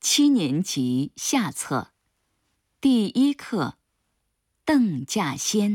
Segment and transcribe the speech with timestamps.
[0.00, 1.92] 七年级下册，
[2.80, 3.76] 第一课
[4.64, 5.72] 《邓稼先》，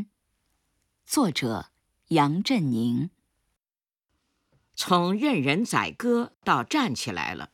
[1.05, 1.67] 作者
[2.07, 3.11] 杨振宁。
[4.73, 7.51] 从任人宰割到站起来了。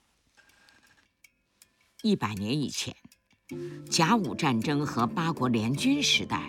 [2.03, 2.95] 一百年以前，
[3.89, 6.47] 甲午战争和八国联军时代，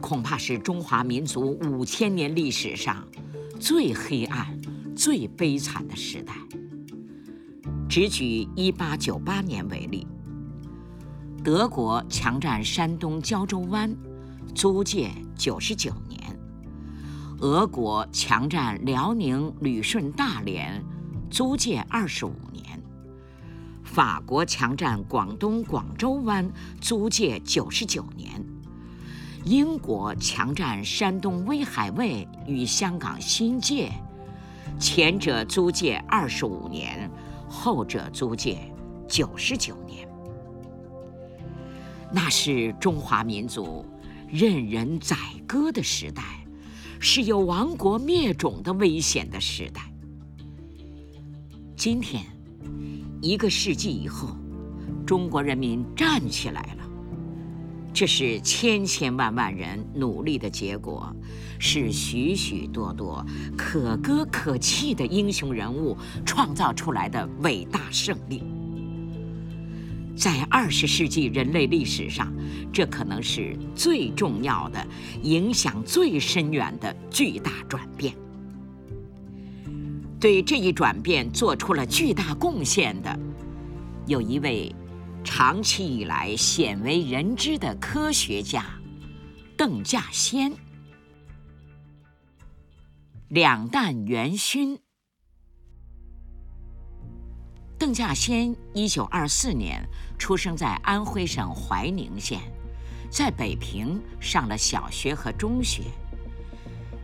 [0.00, 3.06] 恐怕是中华民族五千年历史上
[3.60, 4.58] 最黑暗、
[4.96, 6.34] 最悲惨的时代。
[7.90, 10.06] 只举1898年为例，
[11.42, 13.92] 德国强占山东胶州湾，
[14.54, 16.20] 租界99年；
[17.40, 20.80] 俄国强占辽宁旅顺大连，
[21.32, 22.78] 租界25年；
[23.82, 26.48] 法国强占广东广州湾，
[26.80, 28.40] 租界99年；
[29.44, 33.90] 英国强占山东威海卫与香港新界，
[34.78, 37.10] 前者租界25年。
[37.52, 38.58] 后者租界
[39.08, 40.08] 九十九年，
[42.12, 43.84] 那是中华民族
[44.28, 45.16] 任人宰
[45.48, 46.22] 割的时代，
[47.00, 49.82] 是有亡国灭种的危险的时代。
[51.76, 52.24] 今天，
[53.20, 54.28] 一个世纪以后，
[55.04, 56.79] 中国人民站起来了，
[57.92, 61.14] 这是千千万万人努力的结果。
[61.62, 63.22] 是许许多多
[63.54, 68.42] 可歌可泣的英雄人物创造出来的伟大胜利，
[70.16, 72.32] 在二十世纪人类历史上，
[72.72, 74.82] 这可能是最重要的、
[75.22, 78.14] 影响最深远的巨大转变。
[80.18, 83.18] 对这一转变做出了巨大贡献的，
[84.06, 84.74] 有一位
[85.24, 88.64] 长期以来鲜为人知的科学家——
[89.56, 90.52] 邓稼先。
[93.28, 94.78] 两弹元勋。
[97.78, 99.82] 邓稼先，一九二四年
[100.18, 102.40] 出生在安徽省怀宁县，
[103.10, 105.84] 在北平上了小学和中学，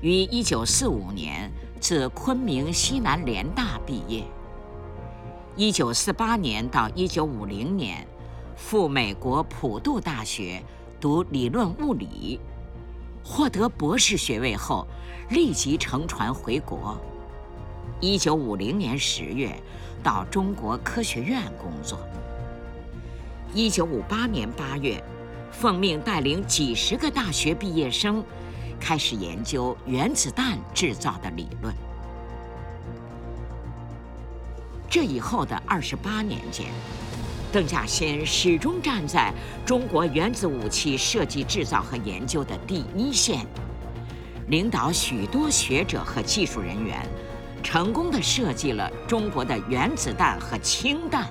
[0.02, 1.50] 于一九四五年
[1.80, 4.24] 自昆明西南联大毕业。
[5.58, 8.06] 一九四八年到一九五零年，
[8.56, 10.62] 赴美国普渡大学
[11.00, 12.38] 读理论物理。
[13.24, 14.86] 获得博士学位后，
[15.30, 17.00] 立即乘船回国。
[18.00, 19.58] 一九五零年十月，
[20.02, 22.00] 到中国科学院工作。
[23.54, 25.02] 一九五八年八月，
[25.50, 28.22] 奉命带领几十个大学毕业生，
[28.78, 31.74] 开始研究原子弹制造的理论。
[34.88, 36.66] 这以后的二十八年间。
[37.52, 39.32] 邓稼先始终站在
[39.64, 43.46] 中国原子武器设计、制造和研究的第一线，
[44.48, 47.00] 领导许多学者和技术人员，
[47.62, 51.30] 成功的设计了中国的原子弹和氢弹，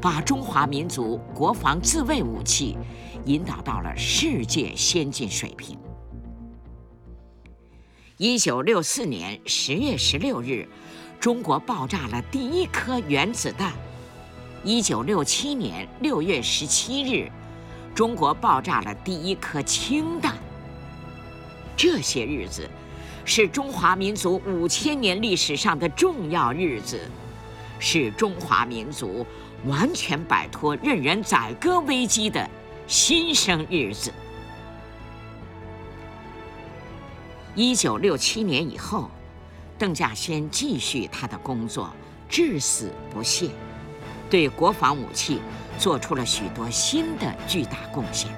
[0.00, 2.76] 把中华民族国防自卫武器
[3.26, 5.78] 引导到了世界先进水平。
[8.16, 10.68] 一九六四年十月十六日，
[11.20, 13.72] 中国爆炸了第一颗原子弹。
[14.62, 17.30] 一九六七年六月十七日，
[17.92, 20.36] 中国爆炸了第一颗氢弹。
[21.76, 22.68] 这些日子，
[23.24, 27.00] 是中华民族五千年历史上的重要日子，
[27.80, 29.26] 是中华民族
[29.64, 32.48] 完全摆脱任人宰割危机的
[32.86, 34.12] 新生日子。
[37.56, 39.10] 一九六七年以后，
[39.78, 41.94] 邓稼先继续他的工作，
[42.28, 43.50] 至死不懈。
[44.28, 45.40] 对国防武器
[45.78, 48.28] 做出了许多新的巨大贡献。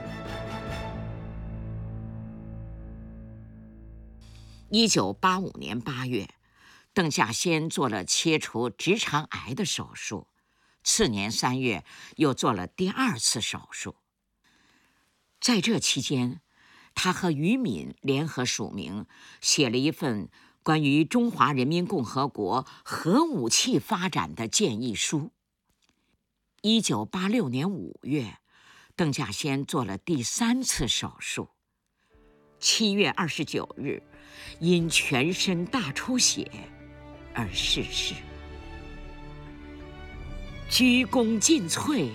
[4.68, 6.28] 一九八五年八月，
[6.92, 10.28] 邓稼先做了切除直肠癌的手术，
[10.84, 11.84] 次年三月
[12.16, 13.96] 又做了第二次手术。
[15.40, 16.40] 在这期间，
[16.94, 19.06] 他和于敏联合署名
[19.40, 20.28] 写了一份
[20.62, 25.30] 关于中华人民共和国核武器发展的建议书。
[26.60, 28.36] 一九八六年五月，
[28.94, 31.48] 邓稼先做了第三次手术。
[32.58, 34.02] 七月二十九日，
[34.58, 36.50] 因全身大出血
[37.32, 38.14] 而逝世。
[40.68, 42.10] 鞠躬尽瘁，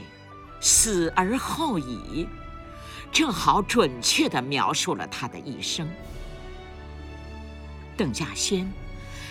[0.61, 2.27] 死而后已，
[3.11, 5.89] 正好准确地描述了他的一生。
[7.97, 8.71] 邓稼先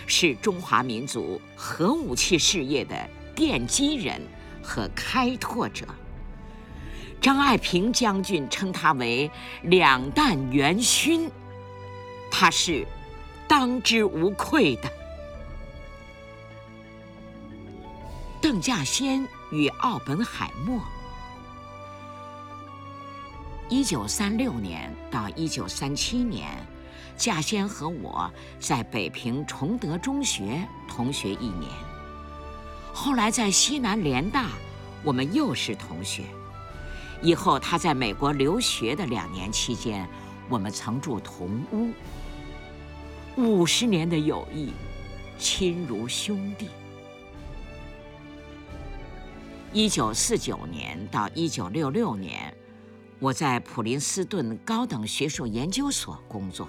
[0.06, 4.20] 是中华民族核武器事业的奠基人。
[4.66, 5.86] 和开拓者，
[7.20, 9.30] 张爱萍将军称他为
[9.64, 11.30] “两弹元勋”，
[12.32, 12.86] 他是
[13.46, 14.90] 当之无愧的。
[18.40, 20.80] 邓稼先与奥本海默。
[23.68, 26.66] 一九三六年到一九三七年，
[27.16, 31.70] 稼先和我在北平崇德中学同学一年。
[32.92, 34.50] 后来在西南联大，
[35.02, 36.24] 我们又是同学。
[37.22, 40.06] 以后他在美国留学的两年期间，
[40.48, 41.90] 我们曾住同屋。
[43.36, 44.72] 五十年的友谊，
[45.38, 46.68] 亲如兄弟。
[49.72, 52.54] 一九四九年到一九六六年，
[53.18, 56.68] 我在普林斯顿高等学术研究所工作，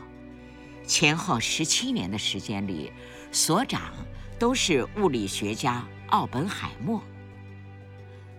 [0.86, 2.92] 前后十七年的时间里，
[3.32, 3.94] 所长
[4.40, 7.02] 都是物理学家奥本海默。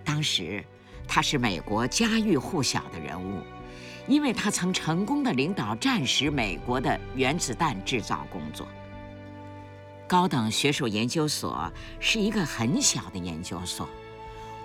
[0.04, 0.64] 当时
[1.06, 3.42] 他是美国家喻户晓的人物。
[4.08, 8.68] 因为他曾成功的领导战时美国的原子弹制造工作。
[10.06, 11.68] 高等学术研究所
[11.98, 13.88] 是一个很小的研究所，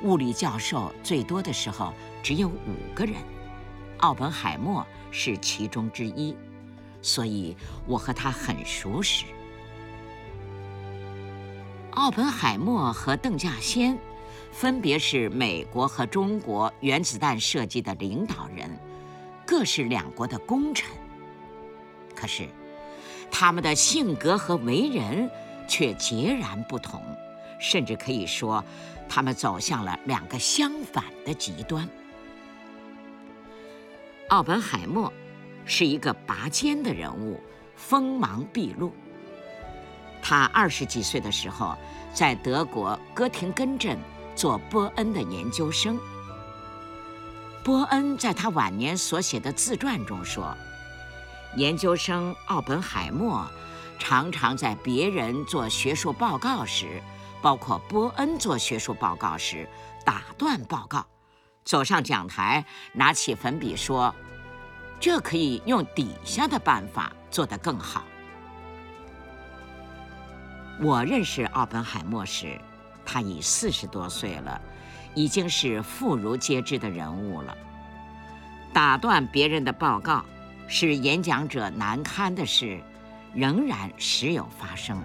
[0.04, 1.92] 物理教授最多的时候
[2.22, 3.16] 只有五个人，
[3.98, 6.38] 奥本海默是其中之一，
[7.01, 7.56] 所以
[7.86, 9.25] 我和他很熟识。
[11.92, 13.98] 奥本海默和邓稼先
[14.51, 18.69] 分别是美国和中国原子弹设计的领导人。
[19.44, 20.89] 各是两国的功臣，
[22.15, 22.48] 可是
[23.30, 25.30] 他们的性格和为人
[25.68, 27.03] 却截然不同，
[27.59, 28.63] 甚至可以说，
[29.09, 31.86] 他们走向了两个相反的极端。
[34.30, 35.12] 奥本海默
[35.71, 37.39] 是一个拔尖的人物，
[37.77, 38.94] 锋芒毕露。
[40.21, 41.77] 他二十几岁的时候，
[42.13, 43.97] 在德国哥廷根镇
[44.35, 45.97] 做波恩的研究生。
[47.63, 50.53] 波恩在他晚年所写的自传中说
[51.56, 53.50] ：“研究生奥本海默
[53.97, 57.01] 常常在别人做学术报告时，
[57.41, 59.69] 包括波恩做学术报告时，
[60.03, 61.06] 打断报告，
[61.63, 64.13] 走上讲台，拿起粉笔说
[65.01, 68.03] ：‘这可以用底下的办法做得更好。’
[70.80, 72.57] 我认识奥本海默时，
[73.06, 74.62] 他已四十多岁了。”
[75.13, 77.57] 已经是妇孺皆知的人物了。
[78.71, 80.24] 打断别人的报告，
[80.69, 82.81] 使演讲者难堪的事，
[83.33, 85.03] 仍然时有发生，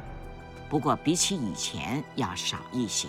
[0.71, 3.09] 不过比起以前要少一些。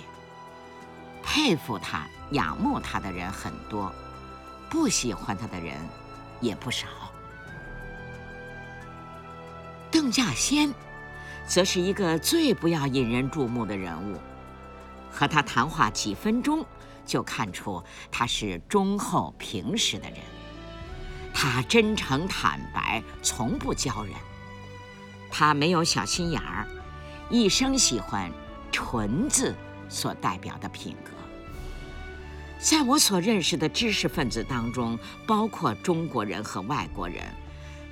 [1.22, 3.94] 佩服他、仰慕他的人很多，
[4.68, 5.78] 不喜欢他的人
[6.42, 6.88] 也不少。
[9.92, 10.74] 邓稼先，
[11.48, 14.20] 则是一个最不要引人注目的人物。
[15.12, 16.66] 和他谈话几分钟。
[17.08, 17.82] 就看出
[18.12, 20.20] 他是忠厚平实的人，
[21.34, 24.14] 他真诚坦白，从不骄人。
[25.32, 26.68] 他没有小心眼儿，
[27.30, 28.30] 一生喜欢
[28.74, 29.56] “纯”字
[29.88, 31.12] 所代表的品格。
[32.60, 37.24] 在我所认识的知识分子当中，包括中国人和外国人，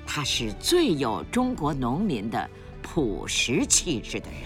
[0.06, 2.48] 他是最有中国农民的
[2.82, 4.40] 朴实气质的人。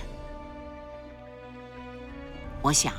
[2.62, 2.92] 我想。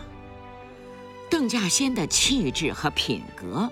[1.30, 3.72] 邓稼先的气质和品格，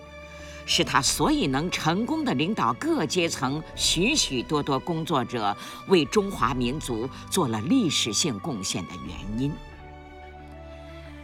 [0.65, 5.55] 是他所以能成功的领导各阶层许许多多工作者，
[5.89, 9.51] 为中华民族做了历史性贡献的原因。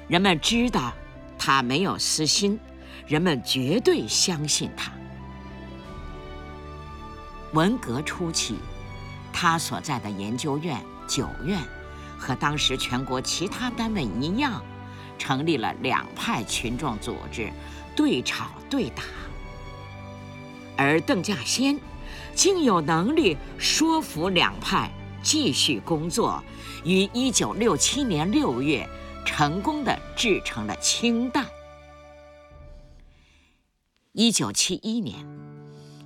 [0.09, 0.91] 人们知道
[1.37, 2.59] 他没有私心，
[3.07, 4.91] 人们绝对相信他。
[7.53, 8.55] 文革初期，
[9.31, 11.59] 他所在的研究院九院，
[12.17, 14.61] 和当时全国其他单位一样。
[15.17, 17.49] 成立了两派群众组织，
[17.95, 19.01] 对吵对打。
[20.75, 21.79] 而邓稼先
[22.33, 24.91] 竟有能力说服两派
[25.23, 26.43] 继续工作，
[26.83, 28.85] 于一九六七年六月
[29.25, 31.45] 成功的制成了氢弹。
[34.13, 35.25] 一九七一年，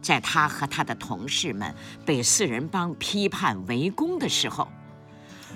[0.02, 4.68] 在他和他的同事们被四人帮批判围攻的时候。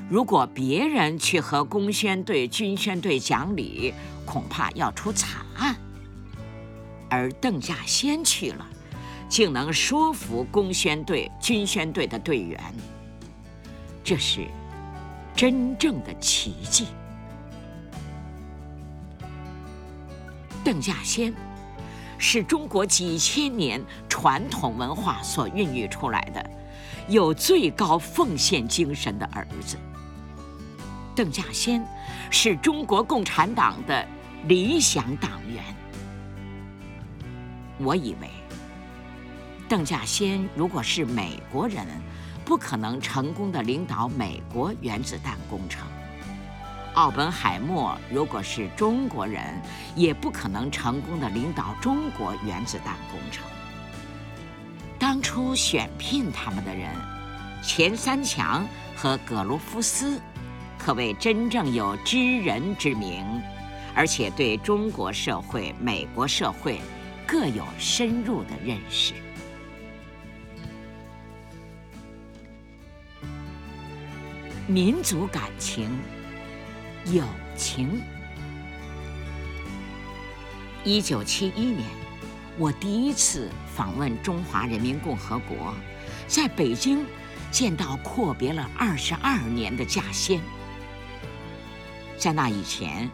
[0.10, 3.94] 如果别人去和工宣队、军宣队讲理，
[4.26, 5.76] 恐怕要出惨案。
[7.10, 8.68] 而邓稼先去了，
[9.30, 12.60] 竟能说服工宣队、军宣队的队员，
[14.04, 14.48] 这是
[15.36, 16.88] 真正的奇迹。
[20.64, 21.34] 邓稼先
[22.18, 26.50] 是中国几千年传统文化所孕育出来的，
[27.10, 29.78] 有最高奉献精神的儿子。
[31.14, 31.86] 邓稼先
[32.32, 34.08] 是中国共产党的
[34.48, 35.62] 理想党员。
[37.78, 38.30] 我以为，
[39.68, 41.86] 邓稼先如果是美国人，
[42.46, 45.82] 不可能成功的领导美国原子弹工程；
[46.94, 49.60] 奥本海默如果是中国人，
[49.96, 53.44] 也不可能成功的领导中国原子弹工程。
[55.00, 56.90] 当初选聘他们的人，
[57.64, 58.64] 钱三强
[58.96, 60.22] 和葛罗夫斯，
[60.78, 63.26] 可谓真正有知人之明，
[63.96, 66.80] 而且对中国社会、美国社会
[67.26, 69.16] 各有深入的认识。
[74.68, 75.90] 民族感情。
[77.12, 77.22] 友
[77.58, 78.02] 情。
[80.86, 81.86] 一九七一年，
[82.58, 85.74] 我第一次访问中华人民共和国，
[86.28, 87.06] 在北京
[87.52, 90.40] 见到阔别了二十二年的稼先。
[92.18, 93.10] 在那以前，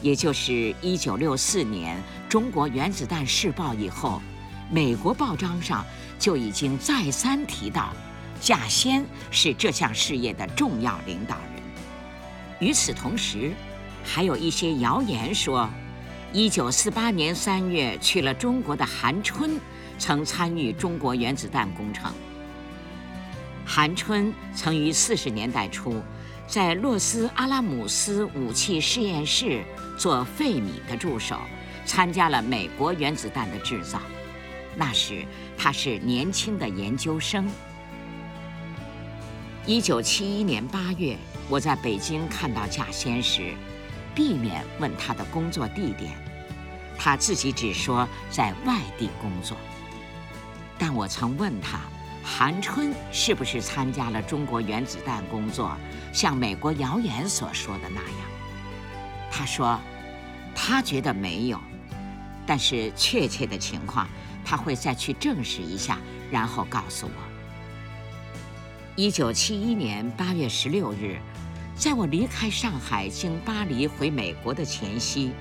[0.00, 4.22] 也就是一九六四年中国原子弹试爆以后，
[4.70, 5.84] 美国报章上
[6.18, 7.92] 就已经再三提到，
[8.40, 11.53] 稼先是这项事业的重要领导人。
[12.64, 13.52] 与此同时，
[14.02, 15.68] 还有一些谣言说
[16.32, 19.60] ，1948年3月去了中国的韩春
[19.98, 22.10] 曾参与中国原子弹工程。
[23.66, 26.02] 韩春曾于40年代初
[26.46, 29.62] 在洛斯阿拉姆斯武器实验室
[29.98, 31.40] 做费米的助手，
[31.84, 34.00] 参加了美国原子弹的制造。
[34.74, 35.26] 那时
[35.58, 37.46] 他是年轻的研究生。
[39.66, 41.18] 1971年8月。
[41.48, 43.54] 我在北京看到稼先时，
[44.14, 46.12] 避免问他的工作地点，
[46.98, 49.56] 他自己只说在外地工作。
[50.78, 51.80] 但我曾问他，
[52.24, 55.76] 韩春是不是参加了中国原子弹工作，
[56.12, 58.28] 像美国谣言所说的那样？
[59.30, 59.78] 他说，
[60.54, 61.60] 他觉得没有，
[62.46, 64.08] 但是确切的情况
[64.44, 65.98] 他会再去证实一下，
[66.30, 67.33] 然后告诉我。
[68.96, 71.18] 一九七一年八月十六日。
[71.74, 75.32] 在我离开上海经巴黎回美国的前夕，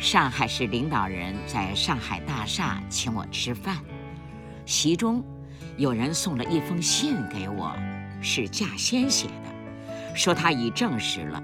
[0.00, 3.78] 上海市领导人在上海大厦请我吃饭。
[4.66, 5.22] 席中
[5.76, 7.72] 有人送了一封信给我，
[8.20, 11.40] 是稼先写的，说他已证实了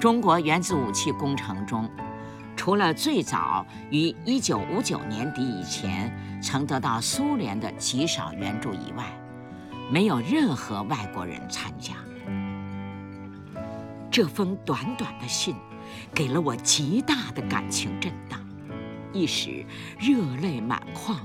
[0.00, 1.86] 中国原子武器工程中，
[2.56, 6.10] 除了最早于1959年底以前
[6.42, 9.04] 曾得到苏联的极少援助以外，
[9.92, 11.96] 没有任何外国人参加。
[14.10, 15.54] 这封短短的信，
[16.14, 18.40] 给了我极大的感情震荡，
[19.12, 19.66] 一时
[20.00, 21.20] 热泪满眶，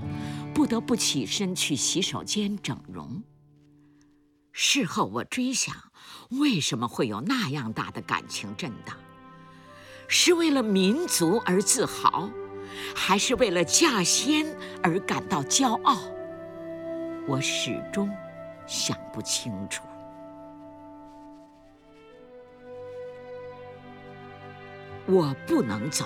[0.53, 3.23] 不得不起身去洗手间整容。
[4.51, 5.73] 事后我追想，
[6.31, 8.97] 为什么会有那样大的感情震荡？
[10.09, 12.29] 是为了民族而自豪，
[12.93, 14.45] 还是为了稼先
[14.83, 15.97] 而感到骄傲？
[17.29, 18.09] 我始终
[18.67, 19.83] 想不清楚。
[25.07, 26.05] 我不能走。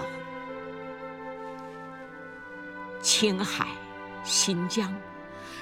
[3.02, 3.66] 青海、
[4.24, 4.96] 新疆，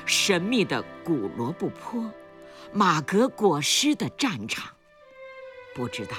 [0.05, 2.11] 神秘的古罗布泊，
[2.73, 4.69] 马革裹尸的战场，
[5.73, 6.17] 不知道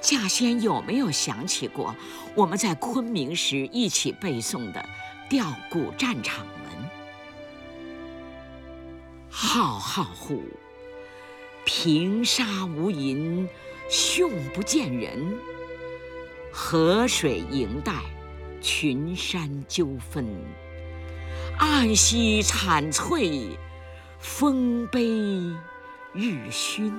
[0.00, 1.92] 稼先有没有想起过
[2.36, 4.80] 我们在昆明时一起背诵的
[5.28, 6.67] 《吊古战场文》：
[9.40, 10.42] 浩浩乎，
[11.64, 13.46] 平沙无垠，
[13.88, 15.38] 雄不见人。
[16.50, 17.92] 河水萦带，
[18.60, 20.26] 群山纠纷，
[21.56, 23.56] 岸兮惨翠，
[24.18, 25.06] 风悲
[26.12, 26.92] 日熏。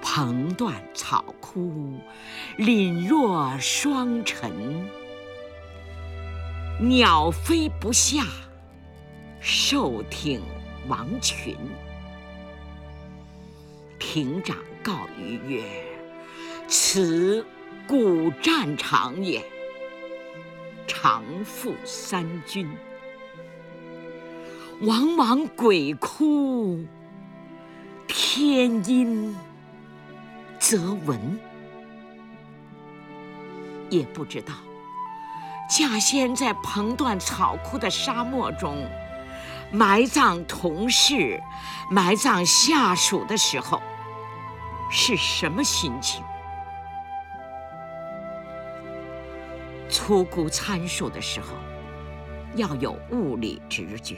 [0.00, 2.00] 蓬断草枯，
[2.56, 4.88] 凛若霜尘。
[6.80, 8.24] 鸟飞不下，
[9.40, 10.42] 受挺
[10.86, 11.56] 王群。
[13.98, 15.64] 亭长告于曰
[16.68, 17.44] ：“此。”
[17.88, 19.42] 古战场也，
[20.86, 22.68] 常负三军。
[24.82, 26.84] 往往鬼哭，
[28.06, 29.34] 天阴
[30.58, 31.18] 则闻。
[33.88, 34.52] 也不知道，
[35.70, 38.86] 稼先在蓬断草枯的沙漠中
[39.70, 41.42] 埋葬同事、
[41.90, 43.82] 埋葬下属的时候，
[44.90, 46.22] 是什么心情？
[49.90, 51.48] 粗估参数的时候，
[52.54, 54.16] 要有物理直觉；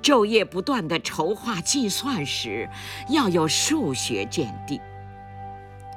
[0.00, 2.70] 昼夜不断的筹划计算时，
[3.08, 4.80] 要有数学见地；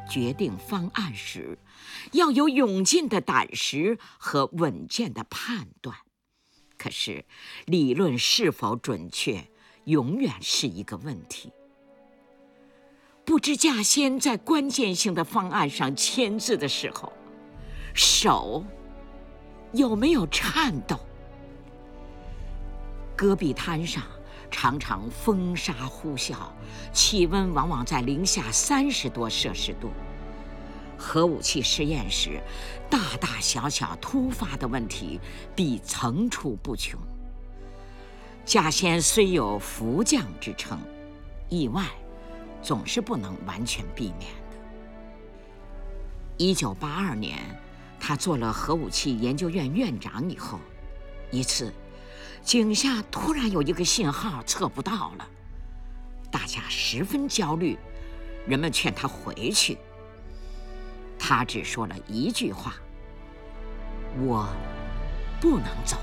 [0.10, 1.60] 决定方案时，
[2.14, 5.96] 要有勇进的胆识和稳健的判断。
[6.82, 7.24] 可是，
[7.68, 9.46] 理论是否准确，
[9.84, 11.54] 永远是一个问题。
[13.24, 17.14] 不知稼先在关键性的方案上签字的时候，
[17.94, 18.66] 手
[19.74, 21.00] 有没有颤抖？
[23.16, 24.04] 戈壁滩上
[24.50, 26.36] 常常风沙呼啸，
[26.92, 29.92] 气温往往在零下三十多摄氏度。
[31.02, 32.40] 核武器试验时，
[32.88, 35.20] 大大小小突发的问题
[35.56, 37.00] 必层出不穷。
[38.46, 40.80] 稼先虽有福将之称，
[41.50, 41.86] 意外
[42.62, 44.58] 总是不能完全避免的。
[46.38, 47.40] 一九八二年，
[48.00, 50.60] 他做了核武器研究院院长以后，
[51.32, 51.74] 一次，
[52.44, 55.28] 井下突然有一个信号测不到了，
[56.32, 57.78] 大家十分焦虑，
[58.48, 59.78] 人们劝他回去。
[61.24, 62.74] 他只说了一句话
[64.26, 64.50] ：“我
[65.40, 65.96] 不能走。”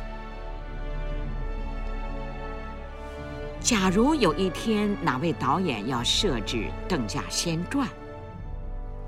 [3.61, 6.57] 假如有一天哪位导演要设置
[6.89, 7.85] 《邓稼先传》，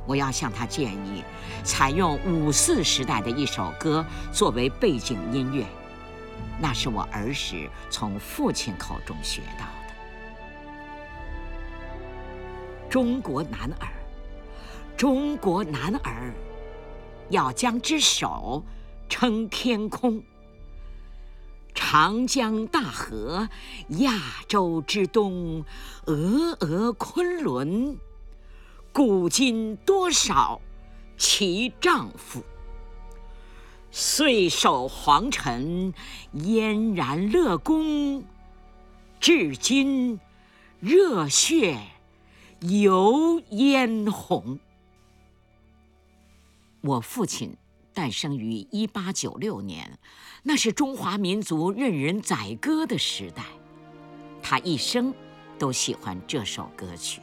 [0.05, 1.23] 我要向他建议，
[1.63, 5.65] 采用五四时代的一首歌作为背景音乐，
[6.61, 9.71] 那是我儿时从父亲口中学到的。
[12.91, 13.87] 中国男儿。
[15.01, 16.35] 中国男儿
[17.31, 18.63] 要将之手
[19.09, 20.23] 撑天空，
[21.75, 23.49] 长江大河，
[24.01, 25.65] 亚洲之东，
[26.05, 27.97] 峨峨昆仑，
[28.93, 30.61] 古今多少
[31.17, 32.45] 其丈夫？
[33.91, 35.95] 岁守皇城，
[36.33, 38.23] 嫣然乐宫，
[39.19, 40.21] 至今
[40.79, 41.79] 热血
[42.61, 44.59] 犹嫣红。
[46.83, 47.57] 我父亲
[47.93, 49.99] 诞生于一八九六年，
[50.43, 53.45] 那是中华民族任人宰割的时代。
[54.43, 55.13] 他一生
[55.59, 57.21] 都喜欢这首歌曲。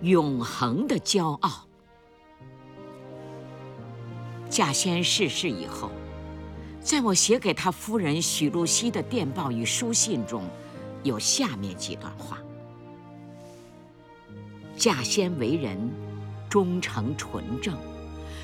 [0.00, 1.66] 永恒的骄傲。
[4.48, 5.90] 稼先逝世以后，
[6.80, 10.42] 在我写给他夫人许露西的电报与书信中，
[11.02, 12.38] 有下面几段话。
[14.80, 15.76] 稼先为人
[16.48, 17.76] 忠诚纯正，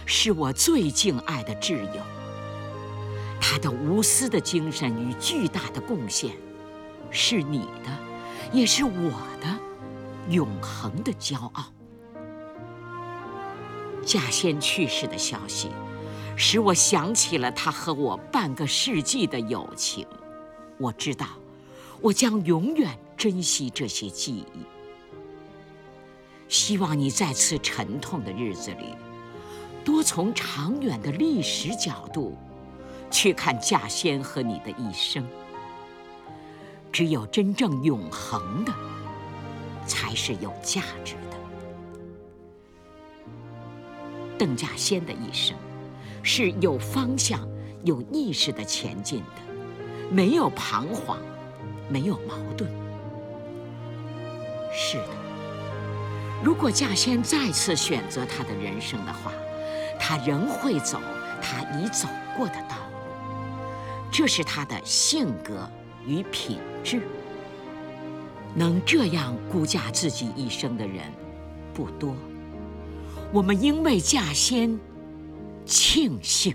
[0.04, 2.02] 是我最敬爱的挚友。
[3.40, 6.36] 他的无私的精神与巨大的贡献，
[7.10, 7.90] 是你的，
[8.52, 9.58] 也是我的
[10.28, 11.72] 永恒的骄傲。
[14.04, 15.70] 稼先去世的消息，
[16.36, 20.06] 使我想起了他和我半个世纪的友情。
[20.76, 21.28] 我知道，
[22.02, 24.75] 我将永远珍惜这些记忆。
[26.48, 28.94] 希望你在此沉痛的日子里，
[29.84, 32.36] 多从长远的历史角度
[33.10, 35.26] 去看稼先和你的一生。
[36.92, 38.72] 只有真正永恒的，
[39.86, 41.36] 才是有价值的。
[44.38, 45.56] 邓稼先的一生
[46.22, 47.46] 是有方向、
[47.84, 49.42] 有意识的前进的，
[50.10, 51.18] 没有彷徨，
[51.90, 52.70] 没有矛盾。
[54.72, 55.25] 是的。
[56.42, 59.32] 如果稼先再次选择他的人生的话，
[59.98, 61.00] 他仍会走
[61.40, 62.96] 他已走过的道路。
[64.12, 65.68] 这是他的性格
[66.06, 67.00] 与品质。
[68.54, 71.12] 能这样估价自己一生的人
[71.74, 72.14] 不多。
[73.32, 74.78] 我们应为稼先
[75.64, 76.54] 庆幸。